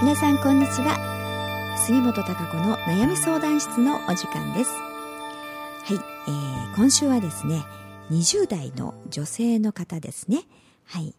[0.00, 0.96] 皆さんこんにちは。
[1.84, 4.70] 杉本孝子の悩み相談室のお時間です。
[4.70, 7.64] はい、えー、今週はですね
[8.12, 10.44] 20代の女性の方ですね。
[10.84, 11.16] はい、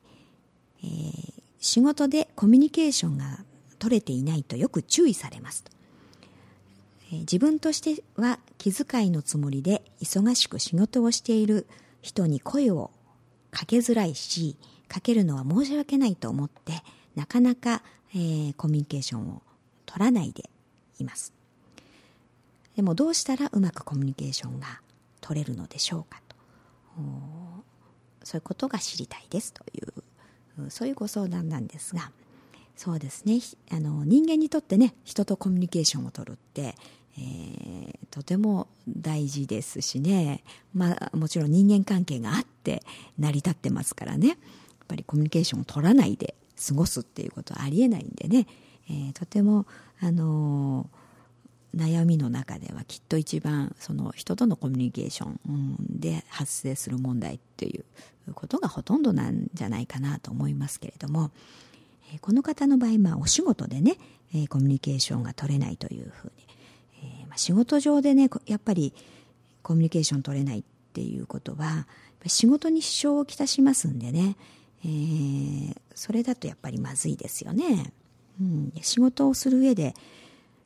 [0.81, 3.43] えー、仕事でコミュニケーションが
[3.79, 5.71] 取れていないとよく注意されますと、
[7.11, 11.67] えー、自分としては気遣いのつもりで忙しく仕事をしている
[12.01, 12.91] 人に声を
[13.51, 14.55] かけづらいし
[14.87, 16.81] かけるのは申し訳ないと思って
[17.19, 17.81] なかなか
[18.13, 19.41] えー、コミュニケーションを
[19.85, 20.49] 取らないで
[20.99, 21.33] います。
[22.75, 24.81] でもどうしたらうまくコミュニケーションが
[25.21, 26.35] 取れるのでしょうかと。
[28.23, 29.81] そういうことが知りたいですとい
[30.65, 32.11] うそういうご相談なんですが
[32.75, 33.39] そうですね。
[33.71, 36.75] あの人間にとってね人とコミュニケーションを取るって、
[37.17, 42.83] えー、とても大事ですしね、まあ、もちろん人間関係があって
[43.17, 44.29] 成り立ってますからね。
[44.29, 44.37] やっ
[44.87, 46.35] ぱりコミュニケーションを取らないで
[46.67, 48.47] 過ごすっていうことはありえないんでね、
[48.89, 49.65] えー、とても、
[50.01, 61.31] あのー、悩みの中ではきっと一番その人とのコミュニケーションで発生する問題っていうことがほとんどなんじゃないかなと思いますけれども、
[62.13, 63.97] えー、この方の場合、まあ、お仕事でね、
[64.33, 66.43] えー、コミュニケーションが取れないというふうに、
[67.21, 68.93] えーまあ、仕事上でねやっぱり
[69.61, 71.87] コミュニケーション取れないっていうことは
[72.25, 74.35] 仕事に支障をきたしますんでね、
[74.83, 77.91] えー、それだとやっぱりまずいですよね。
[78.39, 79.93] うん、仕事をする上で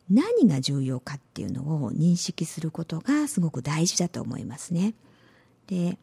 [0.10, 4.94] 何が重要かっていうのを認識することがすごく大事だと思いますね。
[5.68, 5.98] で、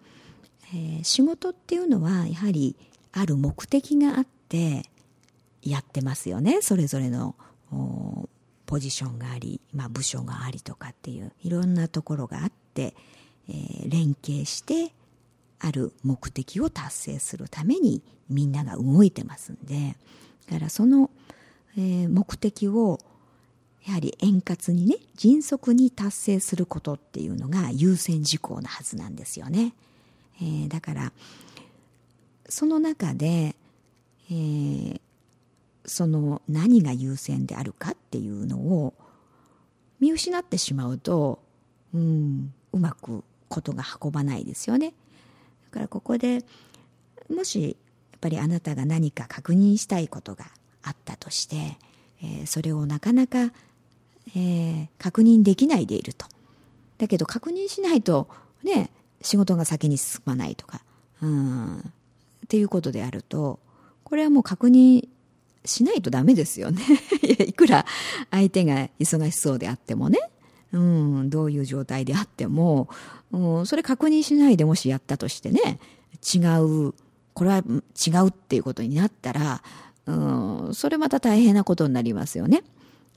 [0.75, 2.77] えー、仕事っていうのはやはり
[3.12, 4.84] ある目的があって
[5.62, 6.61] やってますよね。
[6.62, 7.36] それぞれの
[8.66, 12.94] ポジションがあり、まあ、部署がありとかっていういろんなところがあって、
[13.48, 14.92] えー、連携して
[15.61, 19.97] ある目的を達成するためにみんなが動いてますんで
[20.48, 21.11] だからその、
[21.77, 22.98] えー、目的を
[23.86, 29.75] やはり円滑にね迅速に達成することっていうのが優先事項なはずなんですよね、
[30.41, 31.12] えー、だから
[32.49, 33.54] その中で、
[34.31, 35.00] えー、
[35.84, 38.94] その何が優先であるかっていうのを
[39.99, 41.41] 見失ってしまうと、
[41.94, 44.94] うん、うまくことが運ばないですよね。
[45.70, 46.44] からここで
[47.28, 47.76] もし
[48.12, 50.47] やっぱりあなたが何か確認したいことが
[50.82, 51.78] あったとして、
[52.22, 53.53] えー、それをなかなか、
[54.34, 56.26] えー、確認できないでいると。
[56.98, 58.28] だけど確認しないと
[58.62, 58.91] ね
[59.22, 60.82] 仕事が先に進まないとか
[61.22, 61.82] うんっ
[62.48, 63.58] ていうことであると
[64.04, 65.08] これはもう確認
[65.64, 66.82] しないとダメですよね
[67.22, 67.87] いくら
[68.31, 70.19] 相手が忙しそうであってもね
[70.72, 72.88] うん、どういう状態であっても、
[73.32, 75.81] うん、それ確認しないでもしやったとしてね、
[76.34, 76.94] 違う、
[77.34, 79.62] これは違うっていうことになったら、
[80.06, 82.62] うん、それまた大変なことになりますよね。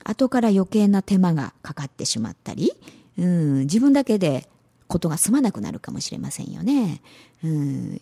[0.04, 2.72] 後から余計な手間がかかってしまったり、
[3.18, 4.48] うん、自分だけで
[4.86, 7.00] ことが済まなくなるかもしれませんよね。
[7.42, 8.00] うん、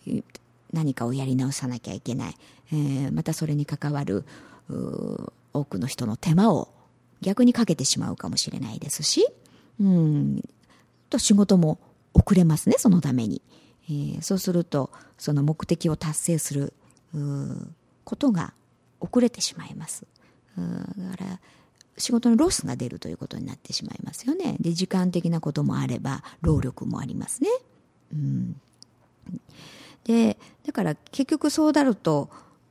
[0.73, 2.35] 何かをやり直さなきゃいけない。
[2.71, 4.25] えー、またそれに関わる
[5.53, 6.69] 多くの人の手間を
[7.21, 9.25] 逆にかけてしまうかもしれないですし、
[9.79, 10.43] うん、
[11.09, 11.79] と仕事も
[12.13, 13.41] 遅れますねそのために、
[13.89, 16.73] えー、そうするとその目的を達成する
[18.03, 18.53] ことが
[18.99, 20.05] 遅れてしまいます。
[20.55, 21.39] だから
[21.97, 24.55] 仕事のロスが出るということになってしまいますよね。
[24.59, 27.49] で時間的なこともあれば労力もありますね、
[28.13, 28.61] うん、
[30.03, 32.29] でだから結局そうなると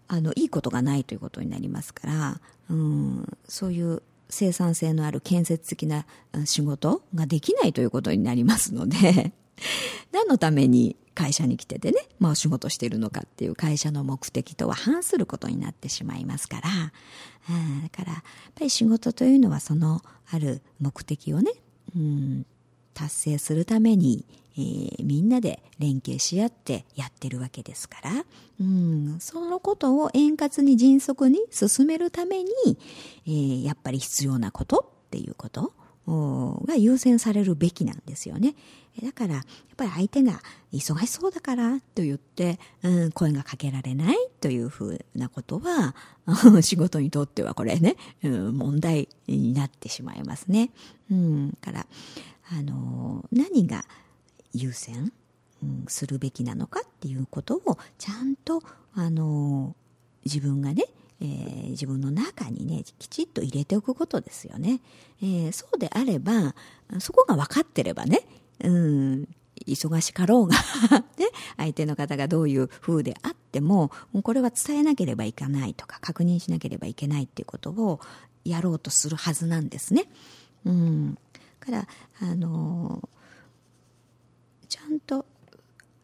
[0.08, 6.06] あのいいことがないということになりますから、うん、そういう生産性のある建設的な
[6.46, 9.32] 仕事ができないということになりますので
[10.10, 16.70] 何のために会社に来ててね、まあ、お仕事してるのかっていう会社の目的とは反することになってしまいますから、
[17.50, 18.22] うん、だからやっ
[18.54, 21.52] ぱり仕事というのはそのある目的をね、
[21.94, 22.46] うん、
[22.94, 24.24] 達成するために
[24.56, 28.10] えー、みんなで連携し合ってやってるわけですから、
[28.60, 32.50] うん、そのことを円滑に迅速に進めるために、
[33.26, 35.72] えー、やっぱり必要なことっていうこと
[36.06, 38.54] が優先されるべきなんですよね。
[39.02, 39.44] だから、やっ
[39.76, 40.40] ぱり相手が
[40.72, 45.94] 忙しそうだからと言って、うん、声がかけられないというふうなことは、
[46.60, 50.70] 仕事にとってはこれね、うん、問題になってしまいますね。
[51.10, 51.86] うん、から、
[52.58, 53.84] あの、何が
[54.52, 55.12] 優先、
[55.62, 58.62] うん、するべきなのかっていうことをちゃんと、
[58.94, 59.74] あの
[60.24, 60.84] 自分がね、
[61.20, 64.80] えー、自分の中にねきちっと入れておくことですよね、
[65.22, 66.54] えー、そうであれば
[66.98, 68.20] そこが分かってればね、
[68.62, 69.28] うん、
[69.66, 70.56] 忙しかろうが
[71.18, 73.90] ね、相手の方がどういう風であっても
[74.22, 78.00] これは伝えなければいけないとか確認しなければいけないっていうことを
[78.44, 80.08] やろうとするはずなんですね。
[80.64, 81.18] うん、
[81.62, 81.86] から
[82.20, 83.08] あの
[84.68, 85.24] ちゃんと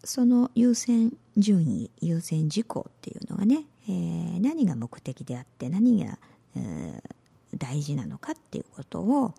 [0.04, 6.18] その優先順位優先事項っていうのがね、えー、何が目的であって何が、
[6.56, 7.02] えー、
[7.56, 9.34] 大事なのかっていうことを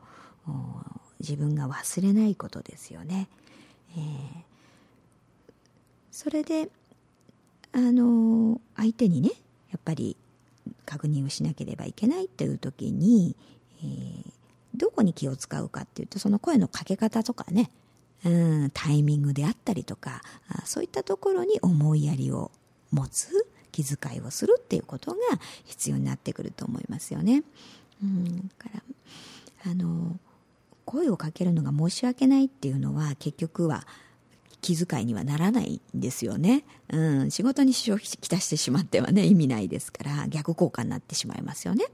[1.21, 3.29] 自分が忘れないことですよね。
[3.95, 4.01] えー、
[6.11, 6.69] それで
[7.71, 9.29] あの相手にね
[9.71, 10.17] やっぱり
[10.85, 13.35] 確認をしなければいけないっていう時に、
[13.83, 14.28] えー、
[14.79, 17.69] どこに気を使うかっていうとその声のかけ方とかね、
[18.25, 20.21] うん、タイミングであったりとか
[20.65, 22.49] そういったところに思いやりを
[22.91, 25.17] 持つ気遣いをするっていうことが
[25.65, 27.43] 必要になってくると思いますよね。
[28.01, 28.81] うん、から
[29.71, 30.17] あの
[30.85, 33.85] 声をかけるのが申し訳ないっていうのは結局は
[34.61, 36.63] 気遣いにはならないんですよね。
[36.89, 41.85] うん、仕事に支障をきたしてしまってはね意味ないですから逆効果になってしまいますよね。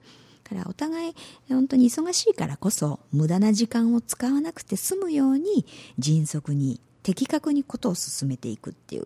[0.47, 1.15] からお互い
[1.49, 5.65] 本当に忙しいからこそ無駄な時間を使わなくて済むように
[5.97, 9.05] 迅速に的確にことを進めていくっていう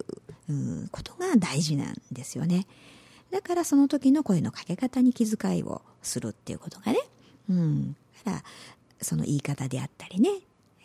[0.91, 2.68] ことが大事なんですよね。
[3.31, 7.00] だからその時の声のかけ方に気遣いをするっていうことがね。
[7.50, 7.95] うん。
[8.25, 8.44] だから
[9.01, 10.30] その言い方であったりね。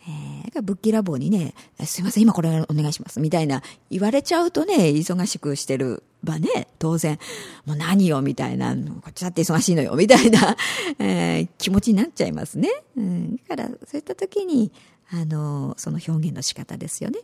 [0.07, 1.53] えー、ぶっきらぼうにね、
[1.85, 7.17] すいません、今これお願いします、みたいな言われちゃうとね、忙しくしてるばね、当然、
[7.65, 10.55] もう何よ、みたいな、こっちだって忙しいのよ、みたいな、
[10.99, 12.69] えー、気持ちになっちゃいますね。
[12.95, 13.35] うん。
[13.47, 14.71] だから、そういった時に、
[15.09, 17.19] あの、その表現の仕方ですよね。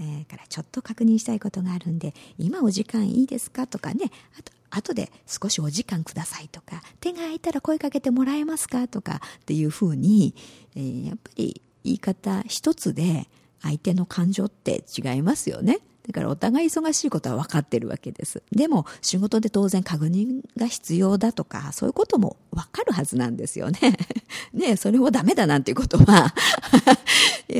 [0.00, 3.68] えー、からちょっと確認したいことがあるんで、今お時間いいですか？
[3.68, 8.88] とかね、あと、後で少しお時間くださいとか、手が空いたら声かけてもらえますか？
[8.88, 10.34] とかっていうふうに、
[10.74, 13.28] えー、やっぱり言い方一つで
[13.62, 15.78] 相手の感情って違いますよね。
[16.06, 18.42] だからお互い忙しいことは分かってるわけです。
[18.52, 23.78] でも仕事で当然確認が必要だとか、そういうことも分かるはずなんですよね。
[24.52, 26.34] ねそれもダメだなんていうことは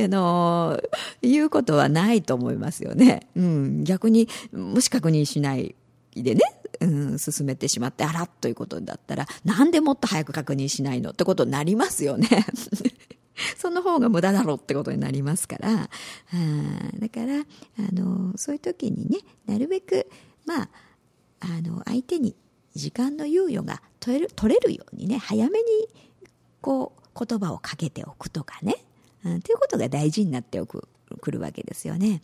[0.05, 0.79] あの、
[1.21, 3.27] 言うことはないと思いますよね。
[3.35, 5.73] うん、逆に、もし確認しない
[6.15, 6.41] でね、
[6.81, 12.27] うん、進めてしまって、あらということだったら、なんでもっと早く確認しないのってことになりますよね。
[13.57, 15.89] その方が無駄だろうってことになりますから、あ
[16.99, 20.07] だから、あの、そういう時にね、なるべく、
[20.45, 20.69] まあ、
[21.39, 22.35] あの、相手に
[22.75, 25.65] 時間の猶予が取れる取れるようにね、早めに、
[26.61, 28.85] こう、言葉をかけておくとかね、
[29.23, 30.87] うん、ということが大事になっておく、
[31.21, 32.21] くるわけですよね。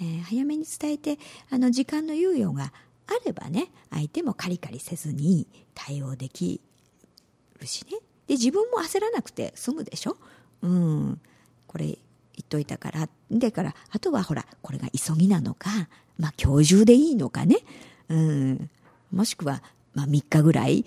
[0.00, 1.18] えー、早めに伝えて、
[1.50, 2.72] あの、時間の猶予が
[3.06, 6.60] あればね、相手もカリカリせずに対応でき
[7.58, 7.98] るしね。
[8.26, 10.16] で、自分も焦らなくて済むでしょ？
[10.62, 11.20] うん、
[11.66, 11.98] これ言っ
[12.48, 15.70] といたから、でから、あとはほら、これが急ぎなのか、
[16.18, 17.58] まあ今日中でいいのかね、
[18.08, 18.70] うん、
[19.12, 19.62] もしくは、
[19.94, 20.84] まあ3日ぐらい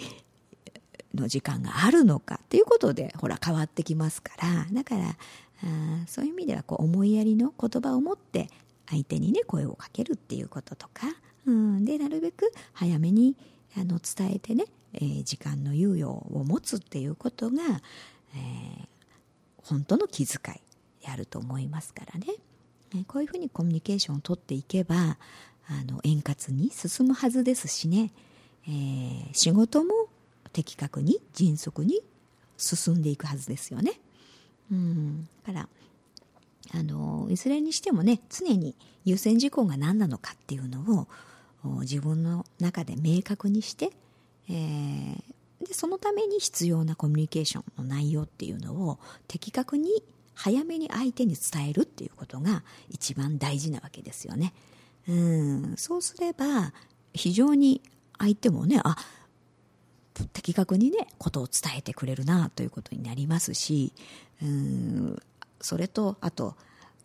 [1.16, 5.16] の時間があるのかっていうことで、ほら変わってきますから、だから、
[5.64, 8.50] あそういう意味ではこう思いやりの言葉を持って
[8.90, 11.08] 相手にね声をかけるっていうこととか、
[11.46, 13.36] うん、でなるべく早めに
[13.78, 17.64] あの伝えてね、えー、時間の猶予を持つっていうことが、
[18.36, 18.88] えー、
[19.63, 20.60] 本当の気遣い
[21.06, 22.27] であると思いますからね、
[23.07, 25.18] こういうふうにコミュニケーションをとっていけば
[25.68, 28.12] あの円滑に進むはずですしね、
[28.68, 30.07] えー、仕事も
[30.52, 32.02] 的確に迅速に
[32.57, 33.99] 進んでいくはずですよね。
[34.71, 35.28] うん。
[35.45, 35.68] から
[36.73, 41.07] あのいずれにしてもね常に優先事項が何なのかっていうの
[41.64, 43.92] を自分の中で明確にして、
[44.49, 45.23] えー、
[45.64, 50.04] でそのために必要なコミュニケーションの内容っていうのを的確に
[50.36, 54.54] 早めに相手に伝えるっていうことが一番大事なわけですよね。
[55.08, 55.74] うん。
[55.78, 56.74] そうすれば
[57.14, 57.82] 非常に
[58.18, 58.96] 相手もねあ
[60.32, 63.94] 的確にねことを伝えてくれるなということになりますし
[64.42, 65.22] うん。
[65.62, 66.56] それとあと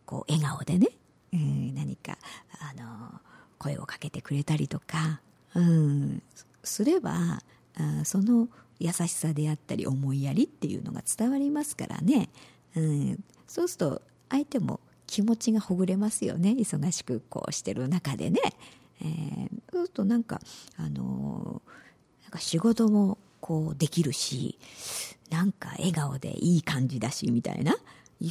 [0.05, 0.89] こう笑顔でね、
[1.33, 2.19] うん、何か
[2.61, 3.21] あの
[3.59, 5.21] 声をかけてくれたりとか、
[5.55, 6.23] うん、
[6.65, 7.41] すれば
[7.77, 8.49] あその
[8.79, 12.29] 優しさであったり思いやりっていうのが伝わりますからね、
[12.77, 16.51] うん、そうすると相手も気持ちがほぐれますよね。
[16.51, 18.41] 忙しくこうしてる中でね、
[19.01, 20.41] えー、そうするとなんか
[20.77, 24.59] あのー、なんか仕事もこうできるし
[25.31, 27.77] なんか笑顔でいい感じだしみたいな。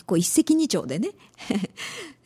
[0.05, 1.11] こう一石二鳥でね、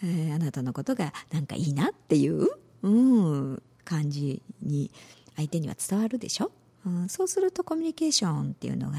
[0.03, 2.47] え ー、あなたのことがなんかいいなっていう、
[2.81, 4.89] うん、感じに
[5.35, 6.51] 相手には伝わるでしょ？
[6.85, 8.97] うん、そうするとコミュニケーションっていうのが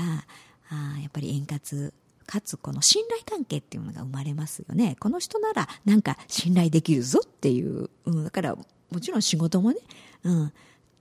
[0.71, 1.93] あやっぱり円滑
[2.27, 4.97] かつこの信頼関係っていうのが生まれますよね。
[5.01, 8.57] この人ならなんか信頼できるぞっていう、うん、だから
[8.91, 9.79] もちろん仕事もね、
[10.25, 10.53] うん、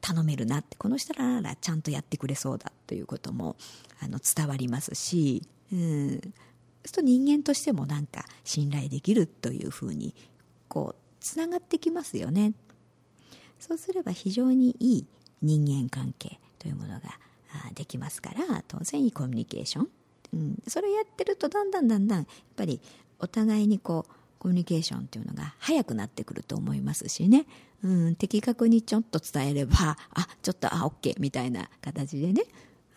[0.01, 0.75] 頼めるなって。
[0.77, 3.55] この人ならちゃんとやってくれそうだということも
[4.01, 10.15] あの伝わりますし、うん、そうすると人間としてもなんか信頼できるというふうに
[10.67, 12.53] こうつながってきますよね。
[13.59, 15.05] そうすれば非常にいい
[15.41, 16.40] 人間関係。
[16.61, 17.01] というものが
[17.73, 19.87] できますから当然いいコミュニケーション、
[20.33, 22.79] うん、それをやってるとだんだんだんだんやっぱり
[23.19, 27.47] お互いにこうコミュニケーションっていうのが早くなってくると思いますしね、
[27.83, 32.43] うん、的確にちょっと伝えれば あちょっとあ OK みたいな形でね。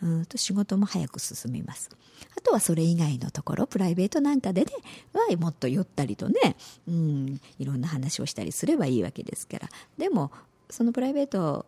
[0.01, 0.25] うん。
[0.25, 1.89] と仕事も早く進みます。
[2.37, 4.71] あとはそれ以外のところプライベートなんかでね
[5.13, 6.57] はもっと寄ったりとね、
[6.87, 9.69] うん、いろんな話をしたりすればいいわけですから。
[9.97, 10.31] でも
[10.69, 11.65] そのプライベート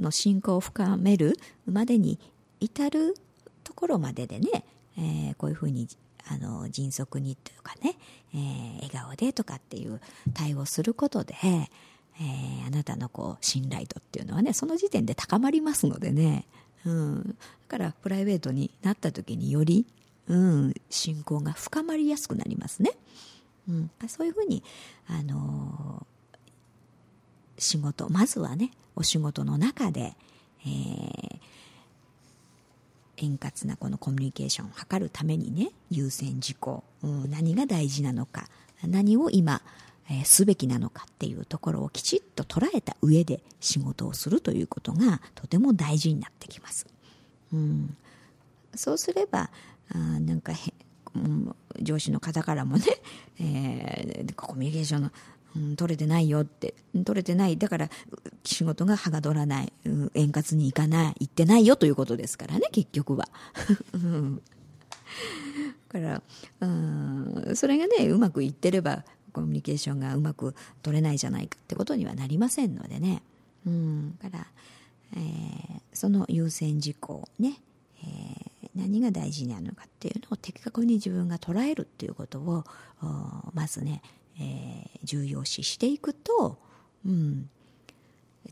[0.00, 2.18] の信仰を深めるまでに
[2.60, 3.14] 至る
[3.64, 4.64] ところまででね、
[4.98, 5.88] えー、こういうふうに
[6.28, 7.96] あの迅速にというかね、
[8.34, 10.00] えー、笑顔でとかっていう
[10.34, 16.46] 対応することで、えー、あなたのこう信頼度っていうのはねその時点で高まりますのでね、
[16.84, 17.34] うん、だ
[17.68, 19.86] からプライベートになった時により、
[20.28, 22.92] うん、信仰が深まりやすくなりますね。
[23.68, 24.62] うん、そういうふうに、
[25.06, 26.19] あのー、
[27.60, 30.14] 仕事まずはねお仕事の中で、
[30.66, 31.38] えー、
[33.18, 38.48] 円滑なこのコミュニケーションを図るためにね優先事項、うん、何が大事なのか
[38.82, 39.60] 何を今、
[40.10, 46.86] えー、すべきなのかっていうところをきちっと捉えた上で仕事をするということがとても大事になってきます。
[47.52, 47.96] うん、
[48.74, 49.50] そうすれば
[49.92, 50.72] あなんかへ、
[51.14, 52.84] うん、上司の方からもね、
[53.38, 55.10] えー、コミュニケーションの
[55.56, 56.74] うん、取れてないよって。
[57.04, 57.58] 取れてない。
[57.58, 57.90] だから
[58.44, 59.72] 仕事がはがどらない、
[60.14, 61.14] 円滑にいかない。
[61.20, 63.28] いってないよということですからね結局は。
[63.94, 64.42] うん
[65.92, 66.22] だから、
[66.60, 73.22] うん、それがねうまくいってればコミュニケーションがうまく取れないじゃないかってことにはなりませんのでね、
[73.66, 74.46] うん、だから、
[75.16, 77.54] えー、その優先事項ね、
[78.02, 82.64] えー、何が大事なのかっていうのを的確に自分が捉えるっていうことを
[83.54, 84.02] まずね
[84.40, 86.58] えー、重要視していくと、
[87.06, 87.48] うん、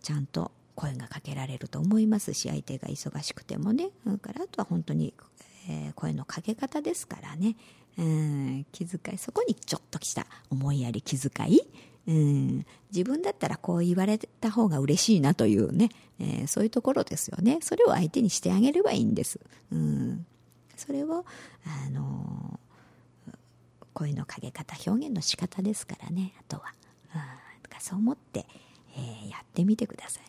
[0.02, 3.90] ちゃんと声がかけられると思いますし相手が忙しくてもね。
[4.06, 5.12] だからあとは本当に、
[5.68, 7.56] えー、声のかけ方ですからね、
[7.98, 11.60] うん、気遣いそこにちょっとした思いやり気遣い、
[12.06, 15.88] うん、自分だったらこう言われた方が嬉しいなというね、
[16.20, 17.58] えー、そういうところですよね。
[17.60, 19.40] それを相手にしてあげればいいんです、
[19.72, 20.26] うん、
[20.76, 21.24] それを
[21.66, 22.37] あの
[23.98, 26.32] 声のかけ方表現の仕方ですからね。
[26.38, 26.72] あとは、
[27.16, 27.20] うん、
[27.80, 28.46] そう思って、
[28.96, 30.22] えー、やってみてください。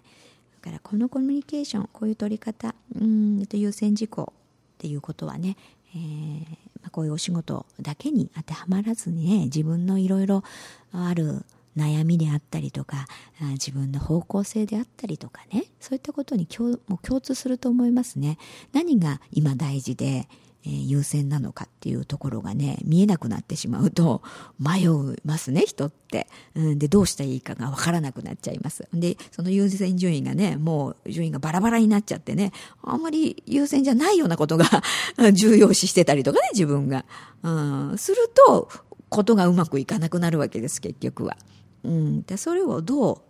[0.62, 5.56] だからこのコミュニケーションこういう取り方うんと優先事項っていうことはね、
[5.96, 6.40] えー
[6.82, 10.44] まあ、こういうお仕事だけに当てはまらずにね自分のいろいろ
[10.92, 11.46] ある
[11.78, 13.06] 悩みであったりとか
[13.40, 18.38] 自分の方向性であったりとかねそういったことに共も共通すると思いますね。
[18.74, 20.28] 何が今大事で
[20.66, 24.22] えー、優先なのかっていうところがね見えなくなってしまうと
[24.60, 24.88] 迷い
[25.24, 28.88] ますね人って、うん、でどうしたらいいかがわからなくなっちゃいます。
[28.94, 32.52] でその優先順位がねもう順位がバラバラになっちゃってね
[32.84, 34.66] あんまり優先じゃないようなことが
[35.34, 37.06] 重要視してたりとかね自分が、
[37.44, 37.50] う
[37.94, 38.70] ん、すると
[39.10, 41.38] ことがうまくいかなくなるわけです結局は、
[41.84, 43.22] うん、でそれをどう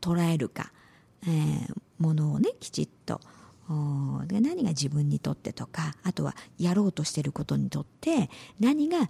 [0.00, 0.72] 捉えるか、
[1.24, 3.20] えー、ものをねきちっと
[4.26, 9.08] で何が自分にとってとかあとはやろうとしていることにとって何が、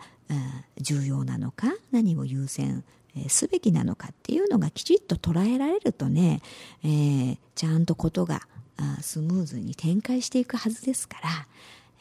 [0.81, 2.85] 重要なのか何を優先
[3.29, 6.41] すべきなのかっていうのがきちっと捉えられるとね、
[6.85, 8.43] えー、ちゃんとことが
[9.01, 11.29] スムーズに展開していくはずですから、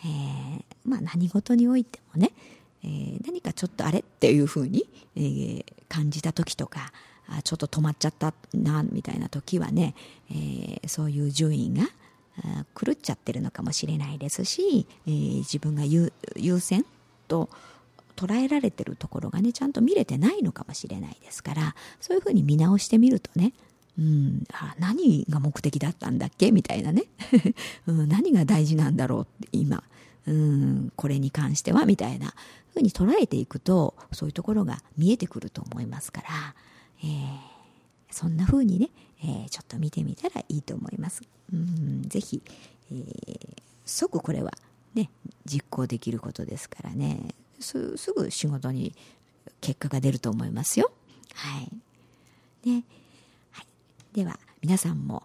[0.06, 2.32] えー、まあ、何事においてもね、
[2.84, 6.92] えー、何かちょっとあれっていうふうに、えー、感じた時とか
[7.28, 9.94] あちょっと止まっちゃったなみたいな時はね、
[10.32, 11.84] えそういう順位が
[12.76, 16.12] 狂っちゃってるのかもしれないですし、えー、自分が優
[16.60, 16.86] 先
[17.28, 17.50] と
[18.16, 23.54] 捉えられてるところがねちゃんと見れてないのかもしれないですからそういうふうに見直してみるとね
[23.98, 26.54] うん、あ何が目的だったんだっけ？
[26.54, 27.04] みたいなね、
[27.86, 29.84] うん、何が大事なんだろうって今、
[30.26, 31.86] うん、これに関しては？
[31.86, 32.34] みたいな
[32.74, 36.28] ふうに捉えていくとそういうところが見えてくると思いますから、
[37.04, 37.40] えー、
[38.10, 38.90] そんなふうにね、
[39.22, 41.22] えー、ちょっと見てみたらいいと思います。
[41.54, 42.42] うんぜひ、
[42.92, 44.52] えー、即これは
[44.94, 45.10] ね
[45.46, 47.36] 実行できることですからね。
[47.60, 48.96] すすぐ仕事に
[49.62, 50.92] 結果が出ると思いますよ。
[51.34, 52.70] はい。
[52.70, 52.84] ね。
[53.52, 53.66] はい、
[54.14, 55.24] では皆さんも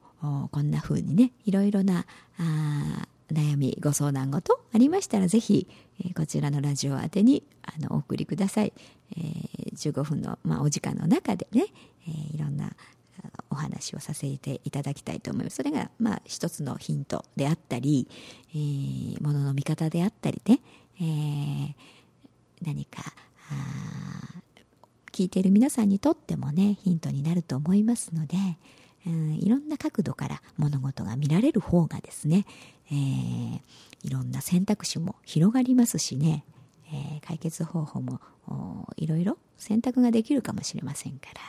[0.50, 2.06] こんな風にねいろいろな
[2.38, 5.66] あ悩みご相談事ありましたらぜひ、
[6.00, 8.72] えー、こちらのラジオ宛てにあのお送りください、
[9.16, 11.66] えー、15分の、まあ、お時間の中でね、
[12.06, 12.72] えー、いろんな
[13.50, 15.56] お話をさせていただきたいと思います。
[15.56, 18.08] それが、まあ、一つのヒントであったり、
[18.50, 20.60] えー、ものの見方であったりね、
[21.00, 21.74] えー、
[22.64, 23.02] 何か
[25.12, 28.36] 聞いている皆さんにとってもねヒントになると思いますので、
[29.06, 32.46] うん、いろんな角度から物事が見られる方がですね、
[32.90, 33.60] えー、
[34.02, 36.44] いろんな選択肢も広がりますしね、
[36.92, 38.20] えー、解決方法も
[38.96, 41.40] いろいろ選択ができるかもしれませんから、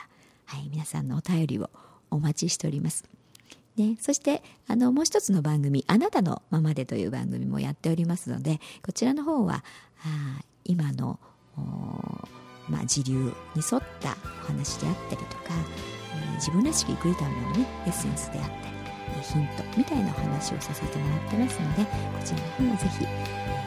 [0.46, 1.70] はい、皆さんのお便りを
[2.12, 3.06] お待ちしております。
[3.78, 9.66] ね、そしてあのもう一つの番組「あなたのままで」という番組もやっておりますのでこちらの方は
[10.06, 11.20] あ今の
[12.70, 13.32] まあ、時流に
[13.72, 15.54] 沿ったお話であったりとか、
[16.16, 18.56] えー、自分らしく生きるためのねエッセンスであったり、
[19.20, 21.90] え、ヒントみたいなお話をさせてもらってますのでこ
[22.25, 23.08] ちらの方もぜひ、え、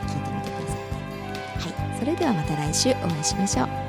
[0.07, 3.88] 聞いてみてくださいはいそれではまた来週お会いしましょう